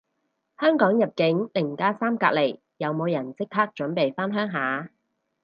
[0.57, 4.89] 香港入境零加三隔離，有冇人即刻準備返鄉下